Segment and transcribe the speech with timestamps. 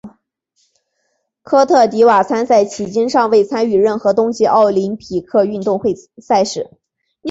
[1.43, 6.71] 科特迪瓦参赛迄今尚未参与任何冬季奥林匹克运动会赛事。